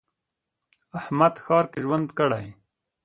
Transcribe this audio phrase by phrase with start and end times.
[0.99, 2.47] احمد ښار کې ژوند کړی.